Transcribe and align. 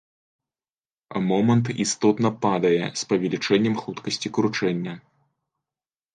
Момант 1.31 1.65
істотна 1.85 2.29
падае 2.47 2.81
з 3.03 3.07
павелічэннем 3.13 3.75
хуткасці 3.83 4.27
кручэння. 4.41 4.93